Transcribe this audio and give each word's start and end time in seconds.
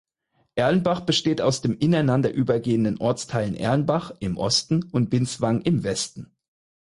Erlenbach 0.55 1.01
besteht 1.01 1.41
aus 1.41 1.61
den 1.61 1.75
ineinander 1.77 2.33
übergehenden 2.33 2.97
Ortsteilen 2.97 3.53
Erlenbach 3.53 4.11
(im 4.19 4.35
Osten) 4.35 4.85
und 4.91 5.11
Binswangen 5.11 5.61
(im 5.61 5.83
Westen). 5.83 6.31